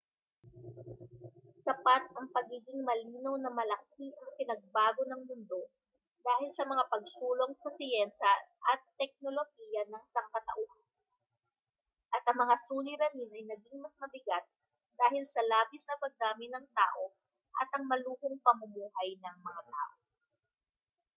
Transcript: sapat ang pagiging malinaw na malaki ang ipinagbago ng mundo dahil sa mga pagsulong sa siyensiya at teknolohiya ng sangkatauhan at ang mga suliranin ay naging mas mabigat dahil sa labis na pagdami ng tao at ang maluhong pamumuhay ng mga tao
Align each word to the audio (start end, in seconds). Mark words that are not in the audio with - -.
sapat 1.65 2.03
ang 2.17 2.27
pagiging 2.35 2.81
malinaw 2.87 3.35
na 3.39 3.51
malaki 3.59 4.07
ang 4.13 4.25
ipinagbago 4.33 5.01
ng 5.07 5.21
mundo 5.29 5.61
dahil 6.27 6.49
sa 6.57 6.65
mga 6.71 6.83
pagsulong 6.93 7.53
sa 7.63 7.69
siyensiya 7.77 8.33
at 8.73 8.81
teknolohiya 8.99 9.81
ng 9.93 10.03
sangkatauhan 10.13 10.83
at 12.17 12.23
ang 12.25 12.37
mga 12.43 12.55
suliranin 12.67 13.29
ay 13.37 13.43
naging 13.51 13.77
mas 13.83 13.93
mabigat 14.01 14.45
dahil 15.01 15.23
sa 15.33 15.41
labis 15.51 15.83
na 15.85 15.95
pagdami 16.03 16.45
ng 16.49 16.65
tao 16.79 17.03
at 17.61 17.69
ang 17.77 17.85
maluhong 17.91 18.37
pamumuhay 18.45 19.09
ng 19.23 19.37
mga 19.47 19.61
tao 19.73 19.93